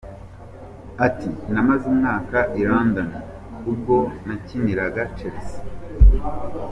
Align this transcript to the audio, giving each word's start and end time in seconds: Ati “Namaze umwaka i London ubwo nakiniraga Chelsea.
Ati 1.07 1.29
“Namaze 1.51 1.85
umwaka 1.93 2.37
i 2.61 2.61
London 2.69 3.09
ubwo 3.71 3.95
nakiniraga 4.25 5.01
Chelsea. 5.17 5.59